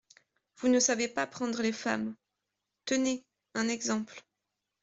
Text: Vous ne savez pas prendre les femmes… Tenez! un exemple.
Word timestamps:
Vous 0.57 0.67
ne 0.67 0.79
savez 0.79 1.07
pas 1.07 1.27
prendre 1.27 1.61
les 1.61 1.71
femmes… 1.71 2.15
Tenez! 2.85 3.23
un 3.53 3.69
exemple. 3.69 4.23